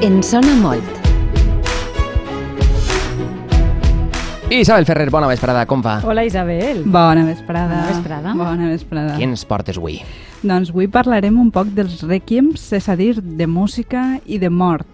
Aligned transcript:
En 0.00 0.22
sona 0.24 0.54
molt. 0.56 0.86
Isabel 4.48 4.86
Ferrer, 4.88 5.10
bona 5.12 5.28
vesprada, 5.28 5.66
com 5.68 5.82
va? 5.84 5.98
Hola 6.08 6.24
Isabel. 6.24 6.80
Bona 6.88 7.26
vesprada. 7.26 7.82
Bona 7.82 7.90
vesprada. 7.90 8.32
Bona 8.32 8.70
vesprada. 8.70 9.18
Què 9.18 9.28
ens 9.28 9.44
portes 9.44 9.76
avui? 9.76 9.98
Doncs 10.40 10.72
avui 10.72 10.88
parlarem 10.88 11.36
un 11.36 11.52
poc 11.52 11.68
dels 11.76 12.00
requiems, 12.08 12.64
és 12.72 12.88
a 12.88 12.96
dir, 12.96 13.12
de 13.20 13.44
música 13.44 14.16
i 14.24 14.40
de 14.40 14.48
mort. 14.48 14.88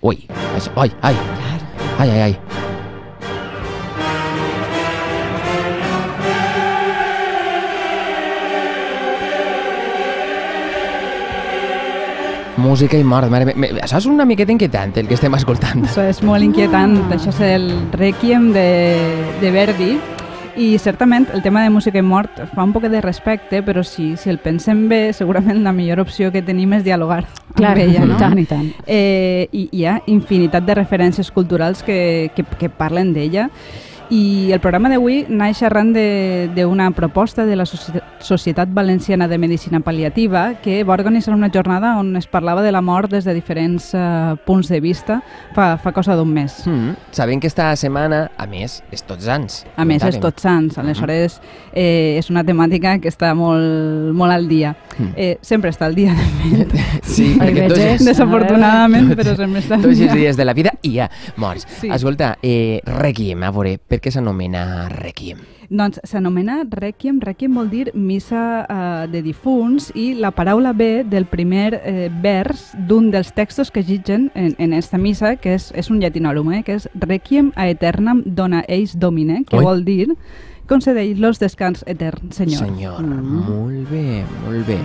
Ui, 0.00 0.24
ai, 0.80 0.90
ai, 1.02 1.16
ai, 1.98 2.08
ai, 2.08 2.20
ai. 2.30 2.55
Música 12.66 12.98
i 12.98 13.04
mort, 13.06 13.30
mare 13.30 13.46
meva. 13.54 13.78
Això 13.84 14.00
és 14.00 14.08
una 14.10 14.24
miqueta 14.26 14.50
inquietant, 14.50 14.96
el 14.98 15.06
que 15.06 15.14
estem 15.14 15.34
escoltant. 15.38 15.84
Això 15.86 16.02
és 16.02 16.18
molt 16.26 16.42
inquietant. 16.42 16.96
Això 17.14 17.30
és 17.30 17.40
el 17.46 17.68
Requiem 17.94 18.50
de, 18.56 18.66
de 19.40 19.52
Verdi. 19.54 19.94
I 20.56 20.70
certament 20.80 21.28
el 21.36 21.44
tema 21.44 21.62
de 21.62 21.70
música 21.70 22.00
i 22.00 22.02
mort 22.02 22.40
fa 22.54 22.64
un 22.64 22.72
poc 22.72 22.88
de 22.90 23.00
respecte, 23.04 23.60
però 23.62 23.84
si, 23.84 24.14
si 24.16 24.32
el 24.32 24.40
pensem 24.42 24.86
bé, 24.88 25.12
segurament 25.14 25.60
la 25.62 25.74
millor 25.76 26.00
opció 26.02 26.32
que 26.32 26.40
tenim 26.42 26.72
és 26.78 26.82
dialogar 26.82 27.26
Clar, 27.54 27.74
amb 27.76 27.82
ella. 27.84 28.06
No? 28.08 28.16
i 28.16 28.20
tant, 28.24 28.38
i 28.40 28.46
tant. 28.50 28.70
Eh, 28.82 29.46
I 29.52 29.68
hi 29.70 29.84
ha 29.86 30.00
infinitat 30.10 30.66
de 30.66 30.78
referències 30.80 31.30
culturals 31.30 31.84
que, 31.86 32.32
que, 32.34 32.46
que 32.58 32.72
parlen 32.72 33.12
d'ella. 33.14 33.50
I 34.08 34.52
el 34.52 34.60
programa 34.60 34.88
d'avui 34.88 35.24
naix 35.28 35.62
arran 35.66 35.92
de- 35.92 36.48
d'una 36.54 36.92
proposta 36.92 37.44
de 37.44 37.56
la 37.56 37.64
Soci- 37.66 38.00
Societat 38.20 38.68
Valenciana 38.72 39.26
de 39.26 39.36
Medicina 39.36 39.80
Pal·liativa 39.80 40.54
que 40.62 40.84
va 40.84 40.94
organitzar 40.94 41.34
una 41.34 41.50
jornada 41.50 41.96
on 41.98 42.14
es 42.16 42.26
parlava 42.28 42.62
de 42.62 42.70
la 42.70 42.80
mort 42.82 43.10
des 43.10 43.24
de 43.24 43.34
diferents 43.34 43.90
eh, 43.94 44.36
punts 44.46 44.68
de 44.68 44.80
vista 44.80 45.22
fa, 45.54 45.76
fa 45.76 45.90
cosa 45.92 46.14
d'un 46.14 46.30
mes. 46.32 46.62
Mm, 46.66 46.90
sabent 47.10 47.40
que 47.40 47.48
esta 47.48 47.74
setmana, 47.74 48.30
a 48.38 48.46
més, 48.46 48.82
és 48.92 49.02
tots 49.02 49.26
anys. 49.26 49.64
A 49.76 49.84
més, 49.84 50.02
és. 50.04 50.20
Tots 50.20 50.42
Sants, 50.42 50.78
aleshores 50.78 51.40
eh, 51.74 52.14
és 52.18 52.30
una 52.30 52.44
temàtica 52.44 53.00
que 53.00 53.08
està 53.08 53.34
molt, 53.34 54.14
molt 54.14 54.32
al 54.32 54.46
dia. 54.46 54.76
Mm. 54.98 55.12
Eh, 55.16 55.38
sempre 55.42 55.70
està 55.70 55.86
al 55.86 55.94
dia, 55.94 56.14
de 56.14 56.26
fet. 56.42 56.76
Sí, 57.16 57.36
Ai, 57.40 57.50
perquè 57.52 57.66
tots. 57.70 58.04
Desafortunadament, 58.04 59.12
però 59.16 59.36
sempre 59.36 59.60
està 59.62 59.76
al 59.76 59.84
tots 59.84 59.92
els 59.94 60.00
dia. 60.00 60.14
dies 60.14 60.36
de 60.36 60.44
la 60.44 60.54
vida 60.56 60.72
hi 60.82 60.98
ha 61.00 61.10
morts. 61.36 61.66
Sí. 61.80 61.90
Escolta, 61.92 62.38
eh, 62.42 62.80
Requiem, 62.84 63.44
a 63.46 63.50
veure, 63.54 63.76
per 63.78 64.00
què 64.00 64.10
s'anomena 64.12 64.88
Requiem? 64.92 65.38
Doncs 65.68 66.00
s'anomena 66.06 66.60
Requiem. 66.70 67.20
Requiem 67.20 67.54
vol 67.58 67.70
dir 67.70 67.90
missa 67.94 68.42
eh, 68.62 69.06
de 69.10 69.22
difunts 69.22 69.90
i 69.98 70.12
la 70.14 70.30
paraula 70.30 70.72
ve 70.72 71.04
del 71.04 71.26
primer 71.26 71.80
eh, 71.82 72.08
vers 72.22 72.70
d'un 72.88 73.10
dels 73.10 73.32
textos 73.34 73.70
que 73.70 73.82
gitgen 73.82 74.30
en, 74.34 74.54
en 74.58 74.72
esta 74.72 74.98
missa, 74.98 75.36
que 75.36 75.56
és, 75.58 75.72
és 75.74 75.90
un 75.90 76.00
llatinòrum, 76.02 76.52
eh, 76.54 76.62
que 76.66 76.78
és 76.78 76.88
Requiem 76.94 77.52
a 77.56 77.68
eternam 77.70 78.22
dona 78.26 78.64
eis 78.68 78.94
domine, 78.98 79.42
que 79.48 79.58
Ui. 79.58 79.64
vol 79.64 79.84
dir 79.84 80.14
concedeix-los 80.66 81.38
descans 81.38 81.84
etern, 81.86 82.32
senyor. 82.32 82.58
Senyor, 82.58 83.00
Mm. 83.02 83.48
molt 83.48 83.90
bé, 83.90 84.24
molt 84.44 84.66
bé. 84.66 84.78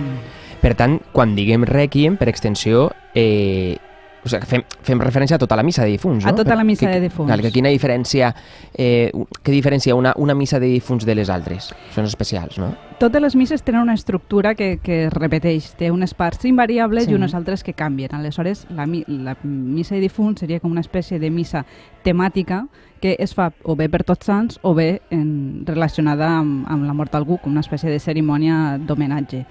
Per 0.60 0.74
tant, 0.74 1.00
quan 1.12 1.34
diguem 1.34 1.64
Requiem, 1.64 2.16
per 2.16 2.28
extensió, 2.28 2.92
eh, 3.14 3.78
o 4.24 4.28
sigui, 4.28 4.46
fem, 4.46 4.62
fem 4.86 5.00
referència 5.02 5.34
a 5.36 5.38
tota 5.42 5.56
la 5.56 5.62
missa 5.66 5.82
de 5.84 5.90
difunts, 5.90 6.24
no? 6.24 6.30
A 6.30 6.34
tota 6.34 6.54
la 6.54 6.64
missa 6.64 6.86
Que- 6.86 6.92
de 6.94 7.00
difunts. 7.08 7.28
Clar, 7.32 7.40
que 7.42 7.50
quina 7.50 7.68
diferència, 7.70 8.34
eh, 8.74 9.10
què 9.42 9.50
diferencia 9.50 9.94
una, 9.94 10.12
una 10.16 10.34
missa 10.34 10.60
de 10.60 10.66
difunts 10.66 11.04
de 11.04 11.14
les 11.14 11.28
altres? 11.30 11.72
Són 11.94 12.04
especials, 12.04 12.58
no? 12.58 12.74
Totes 13.00 13.20
les 13.20 13.34
misses 13.34 13.64
tenen 13.64 13.80
una 13.82 13.94
estructura 13.94 14.54
que, 14.54 14.78
que 14.78 15.06
es 15.06 15.12
repeteix, 15.12 15.72
té 15.74 15.90
unes 15.90 16.14
parts 16.14 16.44
invariables 16.44 17.04
Sí. 17.04 17.10
i 17.10 17.14
unes 17.14 17.34
altres 17.34 17.64
que 17.64 17.72
canvien. 17.74 18.14
Aleshores, 18.14 18.66
la, 18.70 18.86
la 18.86 19.36
missa 19.42 19.96
de 19.96 20.00
difunts 20.00 20.40
seria 20.40 20.60
com 20.60 20.70
una 20.70 20.80
espècie 20.82 21.18
de 21.18 21.30
missa 21.30 21.64
temàtica 22.04 22.68
que 23.00 23.16
es 23.18 23.34
fa 23.34 23.50
o 23.64 23.74
bé 23.74 23.88
per 23.90 24.04
tots 24.04 24.26
sants 24.26 24.60
o 24.62 24.74
bé 24.74 25.00
en, 25.10 25.64
relacionada 25.66 26.28
amb, 26.38 26.64
amb 26.70 26.84
la 26.86 26.92
mort 26.94 27.10
d'algú, 27.10 27.40
com 27.42 27.50
una 27.50 27.60
espècie 27.64 27.90
de 27.90 27.98
cerimònia 27.98 28.78
d'homenatge. 28.78 29.44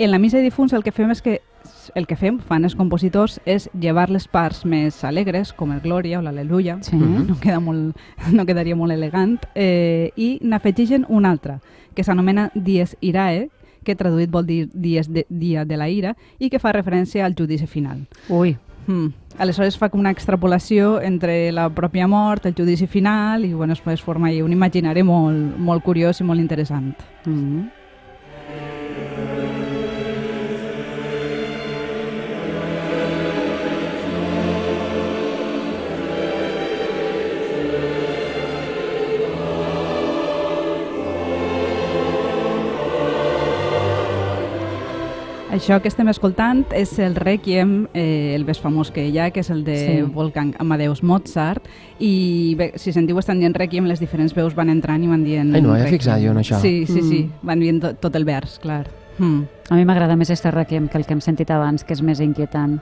En 0.00 0.10
la 0.10 0.18
missa 0.18 0.38
de 0.38 0.42
difunts 0.44 0.72
el 0.72 0.82
que 0.82 0.92
fem 0.96 1.10
és 1.12 1.20
que 1.20 1.42
el 1.94 2.06
que 2.08 2.16
fem, 2.16 2.38
fan 2.40 2.64
els 2.64 2.72
compositors, 2.74 3.34
és 3.44 3.66
llevar 3.76 4.08
les 4.08 4.24
parts 4.32 4.62
més 4.64 5.02
alegres, 5.04 5.50
com 5.52 5.74
el 5.74 5.82
Glòria 5.84 6.18
o 6.18 6.22
l'Aleluia, 6.22 6.78
Sí. 6.80 6.96
Mhm. 6.96 7.26
no, 7.28 7.36
queda 7.38 7.60
molt, 7.60 7.96
no 8.32 8.46
quedaria 8.46 8.74
molt 8.76 8.92
elegant, 8.92 9.38
eh, 9.54 10.10
i 10.16 10.38
n'afegigen 10.40 11.04
una 11.10 11.30
altra, 11.30 11.60
que 11.94 12.02
s'anomena 12.02 12.50
Dies 12.54 12.96
Irae, 13.02 13.50
que 13.84 13.94
traduït 13.94 14.30
vol 14.30 14.46
dir 14.46 14.70
dies 14.72 15.12
de, 15.12 15.26
dia 15.28 15.66
de 15.66 15.76
la 15.76 15.90
ira, 15.90 16.16
i 16.38 16.48
que 16.48 16.58
fa 16.58 16.72
referència 16.72 17.26
al 17.26 17.34
judici 17.34 17.66
final. 17.66 18.06
Ui, 18.30 18.56
Mm. 18.86 19.12
Aleshores 19.38 19.76
fa 19.76 19.90
com 19.90 20.00
una 20.00 20.10
extrapolació 20.10 21.02
entre 21.02 21.52
la 21.52 21.68
pròpia 21.68 22.08
mort, 22.08 22.46
el 22.46 22.54
judici 22.54 22.86
final, 22.86 23.44
i 23.44 23.52
bueno, 23.52 23.74
es 23.74 24.02
forma 24.02 24.30
un 24.42 24.52
imaginari 24.52 25.02
molt, 25.02 25.58
molt 25.58 25.84
curiós 25.84 26.20
i 26.20 26.24
molt 26.24 26.40
interessant. 26.40 26.96
mm. 27.26 27.79
Això 45.60 45.76
que 45.84 45.90
estem 45.92 46.08
escoltant 46.08 46.62
és 46.72 46.94
el 47.04 47.12
Requiem, 47.20 47.82
eh, 47.92 48.32
el 48.34 48.46
més 48.48 48.58
famós 48.58 48.88
que 48.90 49.02
hi 49.10 49.18
ha, 49.20 49.26
que 49.30 49.42
és 49.44 49.50
el 49.52 49.60
de 49.62 49.74
Sí. 49.76 49.86
sí. 49.98 50.02
Wolfgang 50.14 50.54
Amadeus 50.58 51.02
Mozart, 51.02 51.66
i 51.98 52.54
bé, 52.56 52.72
si 52.76 52.94
sentiu 52.96 53.18
estan 53.20 53.38
dient 53.38 53.54
Requiem, 53.54 53.84
les 53.84 54.00
diferents 54.00 54.32
veus 54.34 54.54
van 54.56 54.70
entrant 54.70 55.04
i 55.04 55.06
van 55.06 55.22
dient... 55.22 55.54
Ai, 55.54 55.60
no, 55.60 55.76
he 55.76 55.86
fixat 55.92 56.22
jo 56.24 56.30
en 56.32 56.38
això. 56.40 56.58
Sí, 56.62 56.86
sí, 56.86 57.02
sí, 57.02 57.20
Mm. 57.28 57.46
van 57.46 57.60
dient 57.60 57.80
tot, 57.82 58.00
tot 58.00 58.16
el 58.16 58.24
vers, 58.24 58.58
clar. 58.58 58.86
Mm. 59.18 59.42
a 59.68 59.74
mi 59.76 59.84
m'agrada 59.84 60.16
més 60.16 60.30
este 60.30 60.50
requiem 60.50 60.88
que 60.88 60.96
el 60.96 61.04
que 61.04 61.12
hem 61.12 61.20
sentit 61.20 61.50
abans, 61.50 61.84
que 61.84 61.92
és 61.92 62.00
més 62.02 62.20
inquietant. 62.20 62.80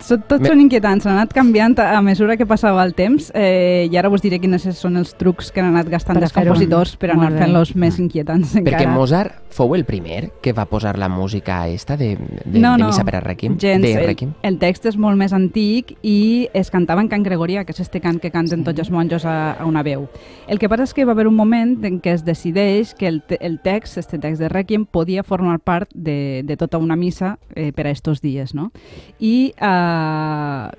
Me- 0.00 0.48
són 0.48 0.60
inquietants, 0.60 1.06
han 1.06 1.14
anat 1.16 1.32
canviant 1.32 1.78
a, 1.80 2.00
mesura 2.02 2.36
que 2.36 2.46
passava 2.46 2.82
el 2.84 2.92
temps 2.94 3.30
eh, 3.34 3.88
i 3.90 3.96
ara 3.96 4.10
us 4.12 4.22
diré 4.22 4.38
quins 4.38 4.66
són 4.76 4.96
els 5.00 5.14
trucs 5.16 5.50
que 5.50 5.60
han 5.62 5.70
anat 5.72 5.88
gastant 5.88 6.20
els 6.22 6.32
compositors 6.32 6.96
per 7.00 7.10
anar 7.14 7.32
fent-los 7.32 7.74
més 7.76 7.98
inquietants 7.98 8.54
Perquè 8.56 8.74
encara. 8.82 8.94
Mozart 8.94 9.32
fou 9.56 9.74
el 9.74 9.84
primer 9.88 10.30
que 10.44 10.52
va 10.52 10.66
posar 10.68 10.98
la 10.98 11.08
música 11.08 11.66
esta 11.68 11.96
de, 11.96 12.16
de, 12.44 12.58
no, 12.60 12.74
de 12.76 12.82
no, 12.82 12.86
missa 12.90 13.04
per 13.04 13.16
a 13.16 13.20
Requiem. 13.20 13.56
gens, 13.58 13.82
de 13.82 13.94
el, 13.94 14.06
Requiem. 14.06 14.34
el 14.42 14.58
text 14.58 14.86
és 14.86 14.98
molt 15.00 15.16
més 15.16 15.32
antic 15.32 15.94
i 16.02 16.48
es 16.52 16.70
cantava 16.70 17.00
en 17.00 17.08
cant 17.08 17.24
gregorià, 17.24 17.64
que 17.64 17.72
és 17.72 17.80
este 17.80 18.00
cant 18.04 18.20
que 18.20 18.30
canten 18.30 18.60
Sí. 18.60 18.64
tots 18.64 18.80
els 18.80 18.90
monjos 18.90 19.24
a, 19.24 19.52
a 19.58 19.64
una 19.64 19.82
veu. 19.82 20.08
El 20.46 20.58
que 20.58 20.68
passa 20.68 20.84
és 20.84 20.92
que 20.94 21.04
va 21.04 21.12
haver 21.12 21.26
un 21.26 21.34
moment 21.36 21.78
en 21.84 22.00
què 22.02 22.12
es 22.12 22.24
decideix 22.24 22.92
que 22.94 23.08
el, 23.08 23.22
el 23.40 23.58
text, 23.60 23.96
este 23.98 24.18
text 24.18 24.40
de 24.40 24.48
Requiem, 24.48 24.84
podia 24.86 25.22
formar 25.22 25.58
part 25.60 25.88
de, 25.94 26.42
de 26.44 26.56
tota 26.56 26.76
una 26.78 26.96
missa 26.96 27.38
eh, 27.54 27.72
per 27.72 27.86
a 27.86 27.90
estos 27.90 28.20
dies, 28.20 28.54
no? 28.54 28.70
I 29.18 29.54
eh, 29.56 29.84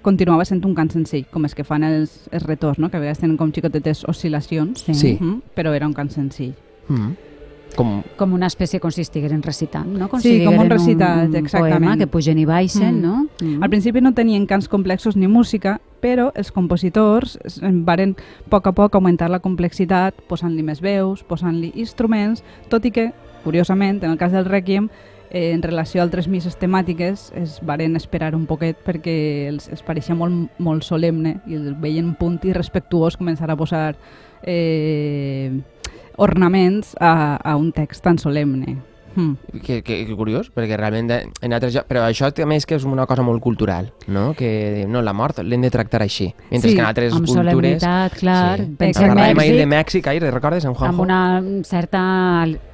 continuava 0.01 0.45
sent 0.45 0.63
un 0.66 0.75
cant 0.78 0.91
senzill, 0.94 1.25
com 1.31 1.45
és 1.47 1.56
que 1.56 1.63
fan 1.68 1.84
els, 1.88 2.28
els 2.31 2.44
retors, 2.45 2.79
no? 2.79 2.90
que 2.90 2.97
a 2.97 3.00
vegades 3.03 3.19
tenen 3.23 3.38
com 3.38 3.51
xicotetes 3.53 4.03
oscil·lacions, 4.07 4.84
Sí. 4.85 4.94
Sí. 4.94 5.18
Mhm, 5.19 5.41
però 5.56 5.73
era 5.75 5.88
un 5.88 5.94
cant 5.94 6.09
senzill. 6.12 6.53
Mm. 6.90 7.16
Com, 7.75 8.01
Com 8.18 8.31
una 8.34 8.47
espècie 8.47 8.79
com 8.79 8.90
si 8.90 9.01
estigueren 9.01 9.44
recitant, 9.44 9.85
no? 9.85 10.07
Com 10.09 10.22
Sí, 10.22 10.40
si 10.40 10.45
com 10.45 10.57
un 10.57 10.69
recitat, 10.69 11.28
un 11.28 11.35
exactament. 11.35 11.75
poema 11.84 11.97
que 11.97 12.07
pugen 12.07 12.40
i 12.40 12.45
baixen, 12.45 12.95
Mm. 12.97 13.01
no? 13.01 13.28
Mm. 13.41 13.62
Al 13.63 13.69
principi 13.69 14.01
no 14.01 14.13
tenien 14.13 14.45
cants 14.47 14.68
complexos 14.68 15.16
ni 15.16 15.28
música, 15.28 15.79
però 16.01 16.31
els 16.34 16.51
compositors 16.51 17.38
varen 17.62 18.16
a 18.18 18.50
poc 18.50 18.68
a 18.68 18.72
poc 18.72 18.95
augmentar 18.95 19.29
la 19.29 19.39
complexitat, 19.39 20.15
posant-li 20.27 20.63
més 20.63 20.80
veus, 20.81 21.24
posant-li 21.24 21.74
instruments, 21.75 22.42
tot 22.69 22.86
i 22.86 22.92
que, 22.92 23.12
curiosament, 23.44 24.01
en 24.03 24.12
el 24.12 24.18
cas 24.18 24.31
del 24.31 24.45
Requiem, 24.45 24.89
eh, 25.31 25.51
en 25.53 25.62
relació 25.63 26.01
a 26.01 26.06
altres 26.06 26.27
misses 26.27 26.57
temàtiques, 26.57 27.31
es 27.35 27.59
varen 27.62 27.95
esperar 27.95 28.33
un 28.35 28.45
poquet 28.45 28.77
perquè 28.85 29.47
els, 29.50 29.68
els 29.69 29.83
pareixia 29.83 30.15
molt, 30.15 30.50
molt 30.59 30.83
solemne 30.83 31.39
i 31.47 31.56
el 31.56 31.74
veien 31.75 32.06
un 32.06 32.15
punt 32.15 32.39
irrespectuós 32.47 33.18
començar 33.18 33.50
a 33.51 33.56
posar 33.59 33.95
eh, 34.44 35.51
ornaments 36.18 36.95
a, 37.00 37.35
a 37.38 37.56
un 37.56 37.71
text 37.71 38.03
tan 38.03 38.18
solemne. 38.18 38.77
Mm. 39.18 39.33
que, 39.65 39.81
que, 39.81 39.95
que 40.06 40.13
curiós, 40.15 40.51
perquè 40.53 40.75
realment 40.77 41.07
de- 41.09 41.24
en 41.41 41.53
altres 41.56 41.74
llocs... 41.74 41.88
Però 41.89 42.03
això 42.06 42.27
també 42.38 42.59
és 42.59 42.68
que 42.69 42.75
és 42.77 42.83
una 42.85 43.07
cosa 43.09 43.24
molt 43.25 43.41
cultural, 43.41 43.88
no? 44.06 44.35
Que 44.38 44.85
no, 44.88 45.01
la 45.01 45.13
mort 45.18 45.39
l'hem 45.41 45.63
de 45.65 45.71
tractar 45.74 46.03
així. 46.06 46.27
Mentre 46.51 46.69
Sí, 46.69 46.75
que 46.75 46.83
en 46.83 46.85
altres 46.85 47.15
amb 47.18 47.25
cultures... 47.25 47.50
solemnitat, 47.50 48.13
clar. 48.19 48.59
Sí. 48.62 48.68
Pensem 48.77 49.07
Parlàvem 49.09 49.41
ahir 49.41 49.56
de 49.57 49.65
Mèxic, 49.65 50.03
Mèxic, 50.06 50.12
ahir, 50.13 50.21
recordes, 50.29 50.65
en 50.69 50.75
Juanjo? 50.77 50.94
amb 50.94 51.01
una 51.01 51.63
certa 51.65 52.03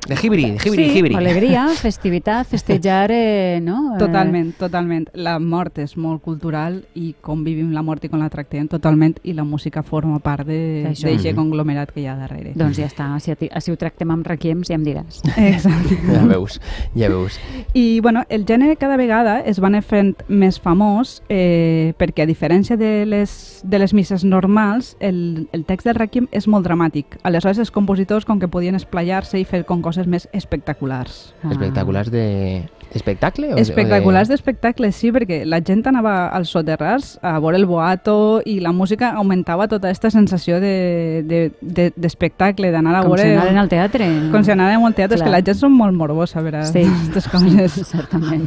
De 0.07 0.17
jibri, 0.17 0.43
de 0.51 0.59
jibri, 0.59 0.83
sí, 0.89 0.93
jibri. 0.97 1.15
alegria, 1.15 1.67
festivitat, 1.81 2.45
festejar, 2.47 3.09
eh, 3.13 3.59
no? 3.63 3.95
Eh, 3.95 3.99
Totalment, 3.99 4.51
totalment. 4.59 5.07
La 5.13 5.37
mort 5.39 5.77
és 5.79 5.95
molt 5.97 6.21
cultural 6.21 6.81
i 6.99 7.13
com 7.21 7.43
vivim 7.45 7.71
la 7.71 7.81
mort 7.81 8.03
i 8.03 8.09
com 8.11 8.19
la 8.19 8.27
tractem 8.29 8.67
totalment 8.67 9.15
i 9.23 9.31
la 9.33 9.45
música 9.47 9.81
forma 9.83 10.19
part 10.19 10.45
d'aquest 10.47 11.05
Mhm. 11.05 11.35
conglomerat 11.35 11.91
que 11.93 12.01
hi 12.01 12.07
ha 12.07 12.15
darrere. 12.17 12.51
Doncs 12.55 12.77
ja 12.77 12.85
està, 12.87 13.07
si, 13.19 13.31
a 13.31 13.61
si 13.61 13.71
ho 13.71 13.77
tractem 13.77 14.11
amb 14.11 14.27
requiems 14.27 14.67
ja 14.67 14.75
em 14.75 14.83
diràs. 14.83 15.21
Exacte. 15.37 15.95
Ja 16.11 16.25
veus, 16.27 16.59
ja 16.95 17.07
veus. 17.09 17.39
I 17.73 17.99
bueno, 18.01 18.23
el 18.29 18.45
gènere 18.45 18.75
cada 18.77 18.97
vegada 18.97 19.39
es 19.39 19.61
va 19.63 19.67
anar 19.67 19.83
fent 19.83 20.15
més 20.27 20.59
famós 20.59 21.21
eh, 21.29 21.93
perquè 21.97 22.23
a 22.23 22.27
diferència 22.27 22.75
de 22.77 23.05
les, 23.05 23.61
de 23.63 23.79
les 23.79 23.93
misses 23.93 24.23
normals, 24.23 24.97
el, 24.99 25.47
el 25.53 25.63
text 25.65 25.85
del 25.87 25.95
Requiem 25.95 26.27
és 26.31 26.47
molt 26.47 26.65
dramàtic. 26.67 27.17
Aleshores 27.23 27.57
els 27.59 27.71
compositors 27.71 28.25
com 28.25 28.39
que 28.39 28.47
podien 28.49 28.75
esplayar-se 28.75 29.39
i 29.39 29.45
fer 29.45 29.63
com 29.65 29.81
coses 29.93 30.07
més 30.09 30.27
espectaculars. 30.33 31.33
Ah. 31.43 31.51
Espectaculars 31.53 32.09
de... 32.11 32.63
Espectacle? 32.93 33.47
O 33.53 33.55
de- 33.55 33.61
Espectaculars 33.61 34.27
o 34.27 34.29
de... 34.29 34.33
d'espectacle, 34.35 34.91
sí, 34.93 35.09
perquè 35.15 35.39
la 35.49 35.61
gent 35.65 35.81
anava 35.89 36.27
als 36.29 36.51
soterrars 36.53 37.15
a 37.25 37.39
veure 37.41 37.57
el 37.57 37.65
boato 37.65 38.41
i 38.45 38.59
la 38.61 38.71
música 38.71 39.13
augmentava 39.17 39.65
tota 39.67 39.87
aquesta 39.89 40.11
sensació 40.13 40.59
d'espectacle, 40.61 41.23
de, 41.63 41.87
de, 41.89 41.93
d'espectacle, 41.95 42.69
d'anar 42.75 42.99
a 42.99 43.01
Com 43.05 43.15
veure... 43.15 43.25
si 43.25 43.33
anaren 43.33 43.57
al 43.63 43.69
teatre. 43.71 44.09
Com 44.33 44.45
si 44.45 44.53
anàrem 44.53 44.85
al 44.85 44.93
teatre, 44.93 45.17
és 45.17 45.23
Clar. 45.23 45.31
que 45.31 45.37
la 45.37 45.41
gent 45.47 45.57
són 45.63 45.73
molt 45.77 45.97
morbosa 45.97 46.37
a 46.39 46.45
veure 46.45 46.61
Sí. 46.69 46.83
aquestes 46.89 47.29
coses. 47.33 47.79
Certament. 47.89 48.45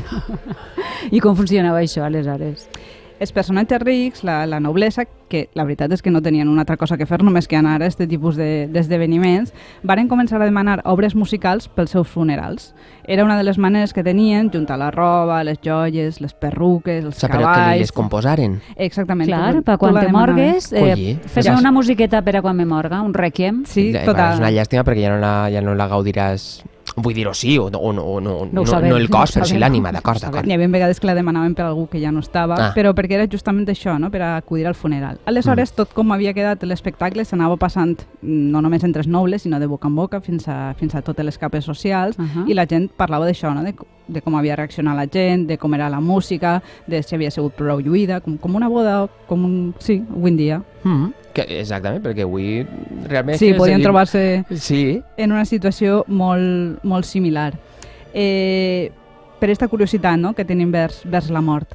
I 1.10 1.18
com 1.22 1.34
funcionava 1.38 1.82
això, 1.82 2.04
aleshores? 2.06 2.68
Els 3.18 3.32
personatges 3.32 3.80
rics, 3.80 4.24
la, 4.24 4.44
la 4.46 4.60
noblesa, 4.60 5.04
que 5.28 5.48
la 5.58 5.64
veritat 5.64 5.90
és 5.90 6.02
que 6.04 6.10
no 6.12 6.20
tenien 6.22 6.46
una 6.48 6.62
altra 6.62 6.76
cosa 6.76 6.96
que 6.96 7.06
fer 7.06 7.18
només 7.24 7.48
que 7.50 7.56
anar 7.58 7.72
a 7.80 7.86
aquest 7.86 7.98
tipus 8.08 8.36
de- 8.36 8.68
d'esdeveniments, 8.70 9.52
varen 9.82 10.06
començar 10.08 10.38
a 10.40 10.44
demanar 10.44 10.82
obres 10.84 11.16
musicals 11.16 11.66
pels 11.68 11.90
seus 11.90 12.06
funerals. 12.06 12.74
Era 13.08 13.24
una 13.24 13.36
de 13.36 13.42
les 13.42 13.58
maneres 13.58 13.92
que 13.92 14.04
tenien, 14.04 14.50
juntar 14.52 14.78
la 14.78 14.90
roba, 14.90 15.42
les 15.44 15.58
joies, 15.64 16.20
les 16.20 16.34
perruques, 16.34 17.04
els 17.04 17.16
O 17.16 17.18
sea, 17.18 17.28
però 17.28 17.40
que 17.40 17.48
li 17.48 17.54
cavalls... 17.54 17.80
les 17.80 17.92
composaren. 17.92 18.60
Exactament. 18.76 19.28
Clar, 19.32 19.54
tu- 19.56 19.62
per 19.64 19.78
quan 19.78 19.98
te 19.98 20.12
morgues, 20.12 20.72
eh, 20.72 21.18
fes 21.26 21.48
una 21.50 21.72
musiqueta 21.72 22.22
per 22.22 22.36
a 22.36 22.42
quan 22.42 22.56
me 22.56 22.66
morga, 22.66 23.00
un 23.02 23.14
requiem. 23.14 23.64
Sí, 23.66 23.92
Ja, 23.92 24.04
total. 24.04 24.34
És 24.34 24.38
una 24.44 24.50
llàstima 24.52 24.84
perquè 24.84 25.02
ja 25.08 25.14
no 25.16 25.18
la, 25.18 25.34
ja 25.50 25.60
no 25.62 25.74
la 25.74 25.88
gaudiràs... 25.88 26.64
Vull 26.96 27.12
dir-ho 27.14 27.34
sí, 27.34 27.58
o, 27.58 27.68
no, 27.70 27.78
o 27.78 27.92
no, 27.92 28.00
No 28.20 28.48
no, 28.50 28.66
sabem, 28.66 28.88
no 28.90 28.96
el 28.96 29.04
no 29.10 29.18
cos, 29.18 29.34
però 29.36 29.44
sí 29.44 29.58
l'ànima, 29.58 29.92
d'acord, 29.92 30.16
No 30.22 30.30
d'acord. 30.30 30.46
N'hi 30.48 30.54
havia 30.54 30.68
vegades 30.68 30.98
que 30.98 31.06
la 31.06 31.14
demanaven 31.14 31.54
per 31.54 31.66
algú 31.66 31.86
que 31.88 32.00
ja 32.00 32.10
no 32.10 32.20
estava, 32.20 32.54
Ah. 32.58 32.72
però 32.74 32.94
perquè 32.94 33.12
era 33.18 33.26
justament 33.28 33.68
això, 33.68 33.98
no? 34.00 34.10
per 34.10 34.22
a 34.22 34.36
acudir 34.38 34.66
al 34.66 34.74
funeral. 34.74 35.18
Aleshores, 35.26 35.72
Mm. 35.72 35.76
tot 35.76 35.92
com 35.92 36.10
havia 36.12 36.32
quedat 36.32 36.62
l'espectacle 36.64 37.24
s'anava 37.24 37.56
passant 37.58 37.98
mm, 38.22 38.50
no 38.50 38.62
només 38.62 38.82
entre 38.84 39.00
els 39.02 39.08
nobles, 39.08 39.42
sinó 39.42 39.60
de 39.60 39.66
boca 39.66 39.88
en 39.88 39.94
boca 39.94 40.20
fins 40.22 40.48
a, 40.48 40.72
fins 40.78 40.94
a 40.94 41.02
totes 41.02 41.24
les 41.24 41.36
capes 41.38 41.64
socials, 41.64 42.18
Ahà. 42.18 42.44
i 42.48 42.54
la 42.54 42.64
gent 42.66 42.88
parlava 42.96 43.26
d'això, 43.26 43.52
no? 43.54 43.62
de, 43.62 43.74
de 44.08 44.20
com 44.22 44.34
havia 44.36 44.56
reaccionat 44.56 44.96
la 44.96 45.06
gent, 45.06 45.46
de 45.48 45.58
com 45.58 45.74
era 45.74 45.90
la 45.90 46.00
música, 46.00 46.62
de 46.86 47.02
si 47.02 47.14
havia 47.14 47.30
sigut 47.30 47.52
prou 47.54 47.78
lluïda, 47.80 48.20
com, 48.22 48.38
com 48.38 48.54
una 48.54 48.68
boda, 48.68 49.06
com 49.26 49.44
un... 49.44 49.74
Sí, 49.80 50.02
avui 50.10 50.30
en 50.30 50.36
dia. 50.36 50.62
Mm, 50.84 51.12
que, 51.36 51.44
exactament, 51.60 52.02
perquè 52.04 52.24
avui 52.24 52.64
realment... 53.06 53.38
Sí, 53.38 53.52
podien 53.54 53.76
seguim- 53.78 53.84
trobar-se 53.86 54.22
Sí, 54.56 54.80
en 55.20 55.32
una 55.36 55.44
situació 55.44 56.02
molt, 56.08 56.82
molt 56.82 57.04
similar. 57.08 57.52
Eh, 58.14 58.90
per 59.38 59.50
aquesta 59.50 59.68
curiositat 59.68 60.18
no? 60.18 60.32
que 60.34 60.44
tenim 60.48 60.70
vers, 60.72 61.02
vers 61.04 61.28
la 61.30 61.42
mort. 61.44 61.74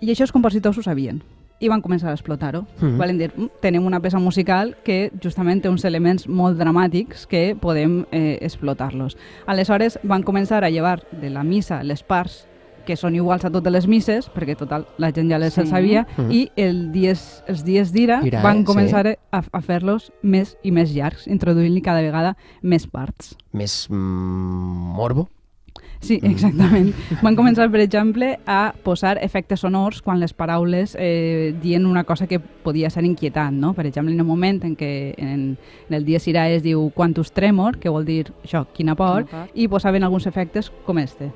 I 0.00 0.12
això 0.12 0.26
els 0.28 0.32
compositors 0.32 0.76
ho 0.78 0.82
sabien 0.84 1.22
i 1.60 1.68
van 1.68 1.82
començar 1.84 2.08
a 2.08 2.14
explotar-ho. 2.16 2.62
Mhm. 2.80 2.96
Valen 2.96 3.18
dir, 3.18 3.30
"Mm, 3.36 3.48
tenim 3.60 3.84
una 3.84 4.00
peça 4.00 4.18
musical 4.18 4.76
que 4.82 5.10
justament 5.22 5.60
té 5.62 5.68
uns 5.68 5.84
elements 5.84 6.26
molt 6.26 6.56
dramàtics 6.58 7.26
que 7.26 7.54
podem 7.54 8.06
eh, 8.12 8.38
explotar-los. 8.40 9.16
Aleshores 9.46 9.98
van 10.02 10.22
començar 10.22 10.64
a 10.64 10.70
llevar 10.70 11.02
de 11.12 11.28
la 11.28 11.42
missa 11.44 11.82
les 11.82 12.02
parts 12.02 12.46
que 12.90 12.98
són 12.98 13.14
iguals 13.14 13.46
a 13.46 13.52
totes 13.54 13.72
les 13.72 13.86
misses, 13.86 14.26
perquè 14.34 14.56
total, 14.58 14.88
la 14.98 15.12
gent 15.14 15.30
ja 15.30 15.38
les 15.38 15.54
Sí. 15.54 15.62
sí. 15.62 15.70
sabia, 15.70 16.06
Mhm. 16.18 16.30
i 16.34 16.42
el 16.56 16.90
dies, 16.92 17.44
els 17.46 17.62
dies 17.64 17.92
d'ira 17.94 18.20
Ira, 18.26 18.42
van 18.42 18.64
començar 18.66 19.06
a, 19.30 19.42
a 19.52 19.60
fer-los 19.62 20.10
més 20.22 20.56
i 20.66 20.72
més 20.74 20.90
llargs, 20.94 21.28
introduint-li 21.30 21.80
cada 21.82 22.02
vegada 22.02 22.36
més 22.62 22.86
parts. 22.86 23.36
més 23.52 23.86
mm, 23.88 24.96
morbo. 24.96 25.28
Sí, 26.02 26.18
exactament. 26.22 26.94
Van 27.20 27.36
començar, 27.36 27.66
per 27.70 27.80
exemple, 27.82 28.38
a 28.46 28.72
posar 28.82 29.18
efectes 29.22 29.60
sonors 29.60 30.00
quan 30.00 30.18
les 30.18 30.32
paraules 30.32 30.96
eh, 30.98 31.54
dien 31.60 31.84
una 31.84 32.04
cosa 32.04 32.26
que 32.26 32.38
podia 32.40 32.88
ser 32.88 33.04
inquietant, 33.04 33.52
no? 33.60 33.74
Per 33.74 33.84
exemple, 33.84 34.14
en 34.14 34.20
un 34.22 34.26
moment 34.26 34.62
en 34.64 34.76
què 34.78 35.12
en, 35.18 35.58
en 35.90 35.94
el 35.94 36.06
Dies 36.06 36.26
Ira 36.26 36.48
es 36.48 36.62
diu 36.62 36.90
Quantus 36.94 37.32
Tremor, 37.32 37.76
que 37.78 37.90
vol 37.92 38.06
dir 38.06 38.32
això, 38.42 38.64
quina 38.72 38.94
por, 38.96 39.26
Quina 39.26 39.44
por. 39.44 39.50
i 39.54 39.68
posaven 39.68 40.02
alguns 40.02 40.26
efectes 40.26 40.72
com 40.86 40.98
este. 40.98 41.30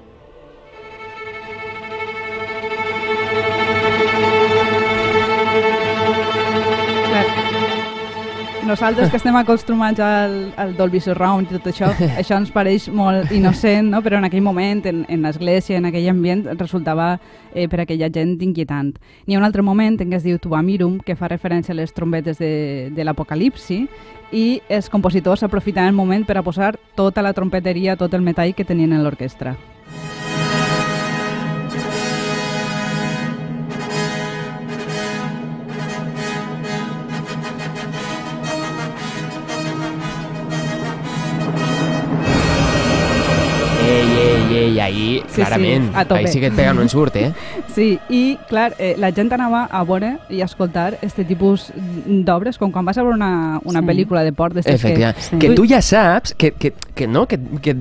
Nosaltres 8.74 9.10
que 9.10 9.18
estem 9.20 9.36
acostumats 9.38 10.00
al, 10.02 10.32
al 10.58 10.72
Dolby 10.74 10.98
Surround 10.98 11.46
i 11.46 11.54
tot 11.54 11.68
això, 11.70 11.92
això 12.18 12.34
ens 12.40 12.50
pareix 12.50 12.88
molt 12.90 13.30
innocent, 13.30 13.86
no? 13.92 14.00
però 14.02 14.18
en 14.18 14.26
aquell 14.26 14.42
moment, 14.42 14.80
en, 14.90 15.04
en 15.06 15.22
l'església, 15.22 15.78
en 15.78 15.86
aquell 15.86 16.08
ambient, 16.10 16.42
resultava 16.58 17.12
eh, 17.52 17.68
per 17.70 17.84
aquella 17.84 18.08
gent 18.10 18.34
inquietant. 18.42 18.90
N'hi 19.28 19.36
ha 19.36 19.42
un 19.42 19.46
altre 19.46 19.62
moment 19.62 20.00
en 20.02 20.10
què 20.10 20.18
es 20.18 20.26
diu 20.26 20.40
Tuamirum, 20.42 20.98
que 21.06 21.14
fa 21.14 21.30
referència 21.30 21.70
a 21.70 21.78
les 21.78 21.94
trombetes 21.94 22.42
de, 22.42 22.90
de 22.90 23.06
l'Apocalipsi, 23.06 23.84
i 24.34 24.44
els 24.66 24.90
compositors 24.90 25.46
aprofitaven 25.46 25.94
el 25.94 26.00
moment 26.00 26.26
per 26.26 26.40
a 26.40 26.42
posar 26.42 26.74
tota 26.98 27.22
la 27.22 27.32
trompeteria, 27.32 27.94
tot 27.94 28.18
el 28.18 28.26
metall 28.26 28.56
que 28.58 28.66
tenien 28.66 28.90
en 28.90 29.06
l'orquestra. 29.06 29.54
Ei, 44.54 44.70
ei, 44.70 44.80
ahí, 44.80 45.20
Sí, 45.26 45.28
sí, 45.28 45.34
clarament. 45.40 45.94
a 45.96 46.04
tope. 46.04 46.20
ahí 46.20 46.26
sí 46.28 46.40
que 46.40 46.46
et 46.46 46.54
pega, 46.54 46.72
no 46.72 46.82
en 46.82 46.88
surt, 46.88 47.16
eh? 47.16 47.32
Sí, 47.74 47.98
i 48.08 48.38
clar, 48.48 48.74
eh, 48.78 48.94
la 48.98 49.10
gent 49.12 49.32
anava 49.34 49.64
a 49.70 49.82
veure 49.84 50.18
i 50.30 50.40
a 50.40 50.44
escoltar 50.44 50.98
este 51.02 51.24
tipus 51.24 51.72
d'obres, 52.06 52.56
com 52.58 52.70
quan 52.70 52.84
vas 52.84 52.96
a 52.98 53.02
veure 53.02 53.16
una, 53.16 53.60
una 53.64 53.80
Sí. 53.80 53.86
pel·lícula 53.86 54.22
de 54.22 54.32
port 54.32 54.54
d'estes 54.54 54.80
que... 54.80 54.86
Efectivament. 54.88 55.18
Sí. 55.18 55.38
Que 55.42 55.50
tu 55.54 55.66
ja 55.66 55.80
saps 55.82 56.34
que, 56.38 56.52
que, 56.52 56.72
que 56.94 57.06
no, 57.08 57.26
que, 57.26 57.38
que, 57.60 57.74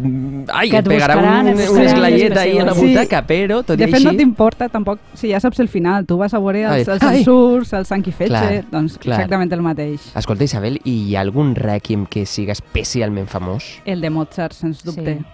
ai, 0.52 0.70
Que 0.72 0.78
et 0.78 0.88
et 0.88 0.90
pegarà 0.90 1.16
buscaran, 1.16 1.48
un, 1.48 1.60
et 1.60 1.70
una 1.70 1.84
esglaieta 1.86 2.42
ahí 2.42 2.58
a 2.58 2.66
la 2.66 2.74
Sí. 2.74 2.88
butaca, 2.88 3.22
però 3.28 3.62
tot 3.64 3.78
de 3.78 3.84
i 3.84 3.88
fet, 3.88 3.96
així... 4.00 4.06
no 4.06 4.16
t'importa 4.18 4.68
tampoc, 4.70 5.00
si 5.14 5.30
ja 5.30 5.40
saps 5.40 5.60
el 5.60 5.70
final, 5.70 6.06
tu 6.10 6.18
vas 6.18 6.34
a 6.34 6.40
veure 6.40 6.64
els, 6.66 6.88
els 6.88 7.04
Ai. 7.04 7.20
ensurs, 7.20 7.74
el 7.74 7.86
sang 7.86 8.02
i 8.08 8.12
fetge, 8.12 8.30
Clar, 8.34 8.66
doncs 8.72 8.98
clar. 8.98 9.20
exactament 9.22 9.54
el 9.54 9.62
mateix. 9.62 10.10
Escolta, 10.18 10.44
Isabel, 10.44 10.80
i 10.84 10.96
hi 11.10 11.16
ha 11.16 11.22
algun 11.22 11.54
rèquiem 11.56 12.08
que 12.10 12.26
siga 12.26 12.52
especialment 12.58 13.28
famós? 13.30 13.80
El 13.86 14.02
de 14.02 14.10
Mozart, 14.10 14.54
sens 14.58 14.84
dubte. 14.84 15.20
Sí. 15.20 15.26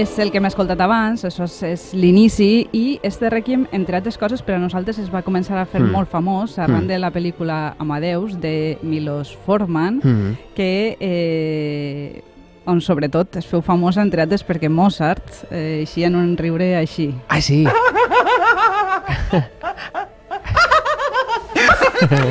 És 0.00 0.14
el 0.22 0.30
que 0.32 0.38
hem 0.40 0.46
escoltat 0.48 0.80
abans, 0.80 1.26
això 1.28 1.44
és, 1.44 1.54
és 1.66 1.82
l'inici, 1.98 2.62
i 2.72 2.98
este 3.04 3.28
Requiem, 3.28 3.66
entre 3.76 3.98
altres 3.98 4.16
coses, 4.16 4.40
per 4.40 4.54
a 4.56 4.60
nosaltres 4.62 4.96
es 5.02 5.10
va 5.12 5.20
començar 5.26 5.58
a 5.60 5.66
fer 5.68 5.82
Mm. 5.82 5.90
molt 5.92 6.08
famós 6.08 6.56
arran 6.58 6.84
Mm. 6.84 6.88
de 6.88 6.98
la 6.98 7.10
pel·lícula 7.12 7.74
Amadeus, 7.78 8.40
de 8.40 8.78
Milos 8.82 9.36
Forman, 9.44 10.00
Mm. 10.02 10.36
que 10.54 10.96
eh, 11.00 12.22
on 12.64 12.80
sobretot 12.80 13.36
es 13.36 13.46
feu 13.46 13.60
famosa 13.60 14.00
entre 14.00 14.22
altres 14.22 14.42
perquè 14.46 14.70
Mozart 14.70 15.44
eh, 15.50 15.80
així 15.82 16.04
en 16.04 16.14
un 16.16 16.36
riure 16.38 16.76
així. 16.76 17.14
Ah, 17.28 17.40
sí. 17.42 17.66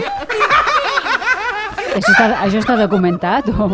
Això 2.00 2.14
està, 2.16 2.28
això 2.46 2.62
està 2.64 2.76
documentat? 2.80 3.50
O... 3.52 3.70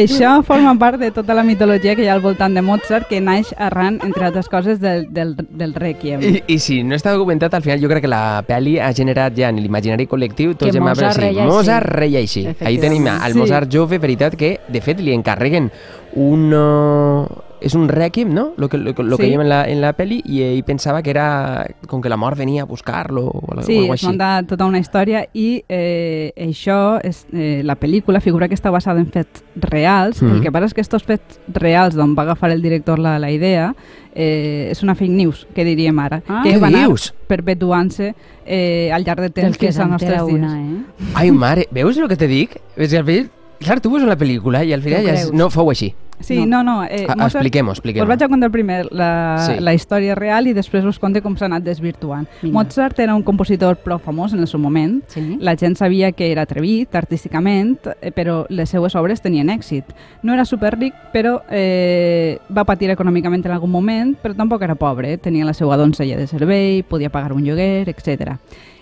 Això 0.00 0.36
forma 0.46 0.76
part 0.78 1.00
de 1.00 1.10
tota 1.10 1.34
la 1.34 1.42
mitologia 1.42 1.96
que 1.98 2.04
hi 2.04 2.08
ha 2.10 2.14
al 2.14 2.22
voltant 2.22 2.54
de 2.54 2.62
Mozart 2.62 3.08
que 3.10 3.18
naix 3.20 3.50
arran, 3.58 3.98
entre 4.06 4.28
altres 4.28 4.48
coses, 4.48 4.78
del, 4.80 5.08
del, 5.10 5.34
del 5.50 5.74
Requiem. 5.74 6.22
I, 6.22 6.42
I 6.54 6.58
si 6.62 6.80
no 6.86 6.94
està 6.98 7.14
documentat, 7.16 7.56
al 7.58 7.66
final 7.66 7.82
jo 7.82 7.90
crec 7.90 8.04
que 8.06 8.12
la 8.12 8.40
pel·li 8.46 8.78
ha 8.78 8.92
generat 8.96 9.34
ja 9.36 9.50
en 9.50 9.58
l'imaginari 9.60 10.06
col·lectiu 10.10 10.54
tots 10.54 10.70
Que 10.70 10.82
Mozart 10.84 11.16
après, 11.16 11.26
reia 11.26 11.42
així. 11.42 11.50
Mozart 11.50 11.92
reia 11.98 12.22
així. 12.22 12.46
Ahí 12.60 12.78
tenim 12.82 13.10
al 13.10 13.34
Sí. 13.34 13.38
Mozart 13.38 13.70
jove, 13.72 13.98
veritat 13.98 14.36
que, 14.38 14.58
de 14.68 14.80
fet, 14.84 15.00
li 15.00 15.14
encarreguen 15.14 15.70
un, 16.14 16.52
uh, 16.54 17.49
és 17.60 17.74
un 17.74 17.88
requiem, 17.88 18.32
no? 18.32 18.52
Lo 18.56 18.68
que, 18.68 18.78
lo, 18.78 18.94
que- 18.94 19.02
lo 19.02 19.16
que 19.16 19.24
Sí. 19.24 19.28
veiem 19.28 19.42
en 19.42 19.48
la, 19.48 19.64
en 19.68 19.80
la 19.80 19.92
peli 19.92 20.22
i 20.24 20.42
ell 20.42 20.62
pensava 20.64 21.02
que 21.02 21.10
era 21.10 21.66
com 21.86 22.00
que 22.00 22.08
la 22.08 22.16
mort 22.16 22.36
venia 22.38 22.62
a 22.62 22.64
buscar-lo 22.64 23.26
o, 23.26 23.52
algo- 23.52 23.62
Sí, 23.66 23.76
o 23.76 23.80
algo 23.82 23.94
es 23.94 24.00
així. 24.00 24.06
munta 24.06 24.42
tota 24.48 24.64
una 24.66 24.78
història 24.78 25.26
i 25.34 25.64
eh, 25.68 26.32
això, 26.36 27.00
és, 27.04 27.26
eh, 27.32 27.62
la 27.64 27.76
pel·lícula 27.78 28.20
figura 28.20 28.48
que 28.48 28.54
està 28.54 28.70
basada 28.70 29.00
en 29.00 29.06
fets 29.10 29.44
reals. 29.56 30.22
Mhm. 30.22 30.36
El 30.36 30.40
que 30.42 30.52
passa 30.52 30.66
és 30.66 30.74
que 30.74 30.80
estos 30.80 31.02
fets 31.04 31.38
reals 31.52 31.94
d'on 31.94 32.14
va 32.16 32.22
agafar 32.22 32.50
el 32.50 32.62
director 32.62 32.98
la, 32.98 33.18
la 33.18 33.30
idea 33.30 33.74
eh, 34.14 34.68
és 34.72 34.82
una 34.82 34.94
fake 34.96 35.12
news, 35.12 35.46
que 35.54 35.64
diríem 35.64 35.96
ara, 36.00 36.22
Ah. 36.28 36.40
que 36.42 36.56
va 36.58 36.66
anar 36.66 36.88
perpetuant-se 37.28 38.14
eh, 38.44 38.90
al 38.92 39.04
llarg 39.04 39.20
de 39.20 39.30
temps 39.30 39.56
que 39.56 39.66
fins 39.68 39.78
als 39.78 39.90
nostres 39.90 40.22
dies. 40.26 40.34
una, 40.34 40.60
eh? 40.60 40.82
Ai, 41.14 41.30
mare, 41.30 41.68
veus 41.70 41.96
el 41.96 42.08
que 42.08 42.16
te 42.16 42.26
dic? 42.26 42.56
És 42.76 42.90
que 42.90 42.98
al 42.98 43.04
final, 43.04 43.30
clar, 43.60 43.80
tu 43.80 43.90
veus 43.92 44.02
la 44.08 44.16
pel·lícula 44.18 44.64
i 44.66 44.72
al 44.74 44.82
final 44.82 45.04
ja 45.06 45.14
és, 45.14 45.32
no 45.32 45.50
fou 45.50 45.70
així. 45.70 45.92
Sí, 46.20 46.44
no, 46.44 46.58
no. 46.62 46.82
Eh, 46.84 47.06
A- 47.08 47.14
Mozart- 47.16 47.36
Expliquem-ho, 47.40 47.70
Us 47.72 47.78
expliquem-ho. 47.78 48.06
vaig 48.06 48.22
a 48.22 48.28
contar 48.28 48.50
primer 48.52 48.92
la, 48.92 49.38
Sí. 49.46 49.54
la 49.58 49.72
història 49.72 50.14
real 50.14 50.46
i 50.48 50.52
després 50.52 50.84
us 50.84 50.98
conte 50.98 51.22
com 51.22 51.34
s'ha 51.34 51.46
anat 51.46 51.62
desvirtuant. 51.64 52.26
Vinga. 52.42 52.52
Mozart 52.58 52.98
era 53.00 53.14
un 53.14 53.22
compositor 53.22 53.76
prou 53.76 53.98
famós 53.98 54.34
en 54.34 54.40
el 54.40 54.46
seu 54.46 54.60
moment. 54.60 55.02
Sí? 55.08 55.38
La 55.40 55.56
gent 55.56 55.76
sabia 55.78 56.12
que 56.12 56.30
era 56.30 56.42
atrevit 56.42 56.94
artísticament, 56.94 57.78
eh, 58.02 58.12
però 58.12 58.44
les 58.50 58.68
seues 58.68 58.94
obres 58.96 59.22
tenien 59.22 59.48
èxit. 59.48 59.84
No 60.22 60.34
era 60.34 60.44
superric, 60.44 60.92
però 61.10 61.40
eh, 61.50 62.38
va 62.54 62.64
patir 62.64 62.90
econòmicament 62.90 63.46
en 63.46 63.52
algun 63.52 63.70
moment, 63.70 64.14
però 64.22 64.36
tampoc 64.36 64.60
era 64.60 64.74
pobre. 64.74 65.16
Tenia 65.16 65.46
la 65.46 65.54
seva 65.54 65.78
donzella 65.78 66.18
de 66.18 66.26
servei, 66.26 66.82
podia 66.82 67.08
pagar 67.08 67.32
un 67.32 67.44
lloguer, 67.44 67.88
etc. 67.88 68.36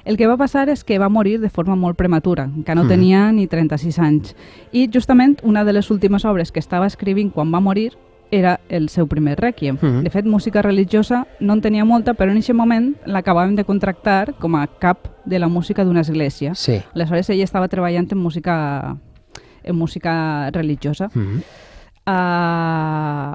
El 0.08 0.16
que 0.16 0.26
va 0.26 0.38
passar 0.40 0.70
és 0.72 0.84
que 0.88 0.96
va 0.98 1.10
morir 1.12 1.36
de 1.38 1.50
forma 1.52 1.74
molt 1.76 1.94
prematura, 1.98 2.48
que 2.64 2.74
no 2.74 2.84
Mhm. 2.84 2.88
tenia 2.88 3.30
ni 3.30 3.46
36 3.46 3.98
anys. 3.98 4.34
I 4.72 4.88
justament 4.90 5.38
una 5.42 5.64
de 5.64 5.72
les 5.74 5.90
últimes 5.90 6.24
obres 6.24 6.50
que 6.50 6.60
estava 6.60 6.86
escrivint 6.86 7.30
quan 7.30 7.52
va 7.52 7.60
morir 7.60 7.92
era 8.30 8.58
el 8.70 8.88
seu 8.88 9.06
primer 9.06 9.36
rèquiem. 9.38 9.76
Mhm. 9.80 10.02
De 10.04 10.10
fet, 10.10 10.24
música 10.24 10.62
religiosa 10.62 11.26
no 11.40 11.52
en 11.52 11.60
tenia 11.60 11.84
molta, 11.84 12.14
però 12.14 12.30
en 12.30 12.38
aquest 12.38 12.54
moment 12.56 12.96
l'acabàvem 13.06 13.54
de 13.54 13.64
contractar 13.64 14.34
com 14.40 14.56
a 14.56 14.66
cap 14.66 15.08
de 15.26 15.38
la 15.38 15.48
música 15.48 15.84
d'una 15.84 16.00
església. 16.00 16.54
Sí. 16.54 16.80
Aleshores 16.94 17.28
ella 17.28 17.44
estava 17.44 17.68
treballant 17.68 18.10
en 18.10 18.18
música 18.18 18.96
en 19.62 19.76
música 19.76 20.50
religiosa. 20.52 21.10
Mm 21.14 21.20
-hmm. 21.20 21.42
Uh, 22.08 23.34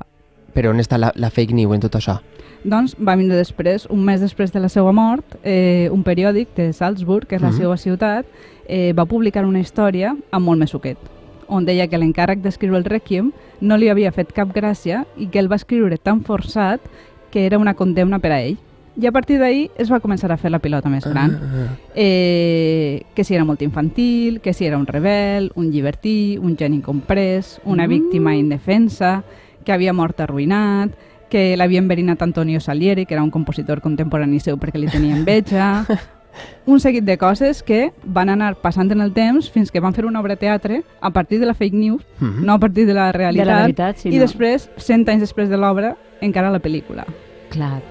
Però 0.54 0.70
on 0.70 0.78
està 0.82 0.98
la, 0.98 1.12
la 1.16 1.30
fake 1.30 1.54
news 1.54 1.74
en 1.76 1.82
tot 1.82 1.96
això? 1.96 2.20
Doncs 2.64 2.96
va 3.00 3.16
vindre 3.16 3.36
després, 3.38 3.86
un 3.90 4.04
mes 4.06 4.22
després 4.22 4.52
de 4.54 4.60
la 4.60 4.70
seva 4.70 4.92
mort, 4.92 5.36
eh, 5.44 5.90
un 5.92 6.04
periòdic 6.04 6.50
de 6.56 6.72
Salzburg, 6.74 7.28
que 7.28 7.36
és 7.36 7.42
la 7.42 7.50
Mhm. 7.52 7.58
seva 7.58 7.78
ciutat, 7.78 8.26
eh, 8.68 8.94
va 8.94 9.06
publicar 9.06 9.46
una 9.46 9.60
història 9.60 10.16
amb 10.32 10.46
molt 10.46 10.60
més 10.60 10.70
suquet, 10.72 10.98
on 11.48 11.66
deia 11.66 11.88
que 11.88 11.98
l'encàrrec 11.98 12.40
d'escriure 12.42 12.78
el 12.78 12.86
Requiem 12.86 13.32
no 13.62 13.78
li 13.78 13.90
havia 13.90 14.12
fet 14.12 14.32
cap 14.34 14.54
gràcia 14.54 15.06
i 15.18 15.28
que 15.28 15.40
el 15.40 15.52
va 15.52 15.56
escriure 15.58 15.98
tan 15.98 16.22
forçat 16.24 16.80
que 17.32 17.46
era 17.46 17.58
una 17.58 17.74
condemna 17.74 18.20
per 18.20 18.32
a 18.32 18.42
ell. 18.42 18.58
I 18.96 19.08
a 19.08 19.12
partir 19.12 19.40
d'ahir 19.40 19.72
es 19.76 19.92
va 19.92 20.00
començar 20.00 20.32
a 20.32 20.38
fer 20.38 20.52
la 20.52 20.60
pilota 20.60 20.88
més 20.88 21.04
gran. 21.04 21.32
Ah, 21.42 21.76
eh, 21.96 23.02
que 23.16 23.24
si 23.24 23.34
era 23.34 23.44
molt 23.44 23.62
infantil, 23.64 24.40
que 24.40 24.54
si 24.54 24.66
era 24.66 24.78
un 24.78 24.86
rebel, 24.86 25.52
un 25.56 25.72
llibertí, 25.72 26.38
un 26.40 26.56
geni 26.56 26.76
incomprès, 26.78 27.60
una 27.66 27.86
Mm. 27.88 27.90
víctima 27.90 28.36
indefensa, 28.36 29.24
que 29.66 29.72
havia 29.72 29.94
mort 29.94 30.20
arruïnat, 30.20 30.92
que 31.34 31.56
l'havia 31.58 31.82
enverinat 31.82 32.22
Antonio 32.22 32.60
Salieri, 32.62 33.08
que 33.08 33.16
era 33.18 33.24
un 33.26 33.32
compositor 33.34 33.82
contemporani 33.82 34.40
seu 34.40 34.60
perquè 34.62 34.78
li 34.82 34.92
tenia 34.92 35.16
enveja... 35.18 35.72
un 36.66 36.80
seguit 36.82 37.04
de 37.06 37.14
coses 37.22 37.60
que 37.62 37.92
van 38.04 38.30
anar 38.34 38.56
passant 38.58 38.90
en 38.90 39.04
el 39.06 39.12
temps 39.14 39.52
fins 39.54 39.70
que 39.70 39.78
van 39.84 39.94
fer 39.94 40.06
una 40.08 40.18
obra 40.20 40.34
de 40.34 40.42
teatre 40.42 40.80
a 41.00 41.12
partir 41.14 41.38
de 41.40 41.46
la 41.46 41.54
fake 41.54 41.78
news, 41.78 42.02
Mhm. 42.20 42.42
no 42.46 42.54
a 42.54 42.60
partir 42.60 42.88
de 42.88 42.96
la 42.98 43.12
realitat, 43.12 43.46
De 43.46 43.52
la 43.54 43.62
veritat, 43.62 43.98
sí, 43.98 44.10
i 44.10 44.16
no. 44.18 44.22
després, 44.22 44.70
100 44.78 45.06
anys 45.10 45.22
després 45.22 45.50
de 45.50 45.58
l'obra, 45.62 45.96
encara 46.22 46.50
la 46.50 46.60
pel·lícula. 46.60 47.06
Clar. 47.52 47.82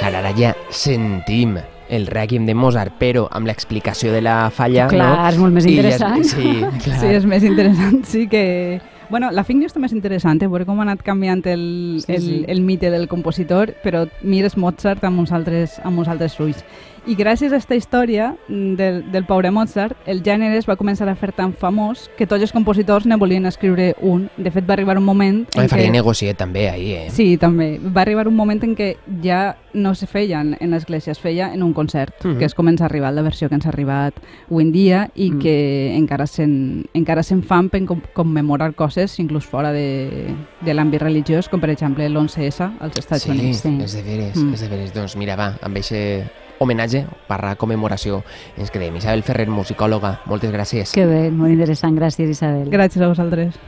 Clar, 0.00 0.14
ara 0.18 0.32
ja 0.34 0.50
sentim 0.74 1.54
el 1.88 2.06
Requiem 2.06 2.46
de 2.46 2.54
Mozart, 2.54 2.94
però 2.98 3.26
amb 3.30 3.46
l'explicació 3.46 4.12
de 4.12 4.22
la 4.22 4.50
falla, 4.50 4.86
Clar, 4.88 5.08
no? 5.16 5.28
és 5.28 5.38
molt 5.38 5.52
més 5.54 5.66
interessant. 5.66 6.24
sí, 6.24 6.54
clar. 6.84 7.00
Sí, 7.00 7.06
és 7.18 7.26
més 7.28 7.44
interessant, 7.44 8.02
sí 8.08 8.26
que... 8.28 8.80
Bueno, 9.12 9.28
la 9.30 9.42
fake 9.44 9.58
news 9.58 9.74
també 9.74 9.90
és 9.90 9.92
interessant, 9.92 10.38
eh? 10.40 10.46
veure 10.48 10.64
com 10.64 10.78
ha 10.80 10.86
anat 10.86 11.02
canviant 11.04 11.42
el, 11.52 11.98
Sí, 12.00 12.14
el, 12.14 12.22
sí. 12.22 12.36
el 12.48 12.62
mite 12.64 12.88
del 12.90 13.08
compositor, 13.12 13.74
però 13.84 14.06
mires 14.22 14.56
Mozart 14.56 15.04
amb 15.04 15.20
uns 15.20 15.32
altres, 15.36 15.74
amb 15.84 16.00
uns 16.00 16.08
altres 16.08 16.38
ulls. 16.40 16.62
I 17.04 17.16
gràcies 17.18 17.50
a 17.50 17.56
aquesta 17.58 17.74
història 17.74 18.28
mm, 18.46 18.74
del, 18.78 19.00
del 19.10 19.24
pobre 19.26 19.50
Mozart, 19.50 19.96
el 20.06 20.20
gènere 20.22 20.56
es 20.60 20.68
va 20.70 20.76
començar 20.78 21.08
a 21.10 21.16
fer 21.18 21.32
tan 21.34 21.50
famós 21.52 22.04
que 22.16 22.28
tots 22.30 22.42
els 22.46 22.52
compositors 22.54 23.06
ne 23.10 23.16
volien 23.18 23.44
escriure 23.50 23.96
un. 24.00 24.28
De 24.36 24.52
fet, 24.54 24.62
va 24.68 24.74
arribar 24.76 24.94
un 25.00 25.04
moment 25.04 25.40
en 25.58 25.68
faria 25.68 25.88
què... 25.88 25.96
negociet 25.96 26.38
també, 26.38 26.68
ahir, 26.70 26.92
eh? 27.00 27.08
Sí, 27.10 27.36
també. 27.42 27.80
Va 27.82 28.04
arribar 28.04 28.28
un 28.30 28.36
moment 28.38 28.62
en 28.62 28.76
què 28.78 28.92
ja 29.24 29.56
no 29.74 29.96
se 29.98 30.06
feia 30.06 30.40
en, 30.44 30.54
en 30.60 30.70
l'església, 30.70 31.10
es 31.10 31.18
feia 31.18 31.50
en 31.52 31.62
un 31.66 31.72
concert, 31.74 32.14
Mhm. 32.22 32.38
que 32.38 32.44
és 32.46 32.54
com 32.54 32.68
ens 32.68 32.80
ha 32.82 32.86
arribat 32.86 33.14
la 33.16 33.22
versió 33.26 33.48
que 33.48 33.56
ens 33.56 33.66
ha 33.66 33.70
arribat 33.70 34.14
avui 34.48 34.62
en 34.62 34.70
dia 34.72 35.10
i 35.16 35.30
Mm. 35.32 35.38
que 35.40 35.96
encara 35.96 36.26
se'n 36.26 36.84
encara 36.94 37.22
se'n 37.24 37.42
fan 37.42 37.68
per 37.68 37.84
com, 37.86 38.00
commemorar 38.14 38.74
coses 38.74 39.18
inclús 39.18 39.44
fora 39.44 39.72
de, 39.72 40.28
de 40.60 40.72
l'àmbit 40.74 41.00
religiós, 41.02 41.48
com 41.48 41.58
per 41.60 41.70
exemple 41.70 42.06
l'11S 42.08 42.60
als 42.78 42.96
Estats 42.98 43.22
sí, 43.24 43.30
Units. 43.30 43.58
Sí. 43.64 43.74
és 43.82 43.94
de 43.96 44.02
veres, 44.02 44.36
Mm. 44.36 44.54
és 44.54 44.60
de 44.60 44.68
veres. 44.68 44.92
Doncs 44.94 45.16
mira, 45.16 45.34
va, 45.36 45.56
amb 45.62 45.76
aquest 45.76 46.30
homenatge 46.62 47.04
barra 47.28 47.54
commemoració 47.60 48.22
ens 48.56 48.72
quedem. 48.72 48.96
Isabel 49.02 49.22
Ferrer, 49.26 49.48
musicòloga, 49.50 50.18
moltes 50.30 50.54
gràcies. 50.54 50.96
Que 50.96 51.06
bé, 51.06 51.22
molt 51.30 51.54
interessant. 51.54 51.98
Gràcies, 51.98 52.30
Isabel. 52.38 52.70
Gràcies 52.72 53.02
a 53.02 53.12
vosaltres. 53.12 53.58